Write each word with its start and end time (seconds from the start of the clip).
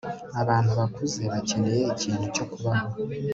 abantu 0.41 0.71
bakuze 0.79 1.21
bakeneye 1.33 1.81
ikintu 1.93 2.25
cyo 2.35 2.45
kubaho 2.51 2.89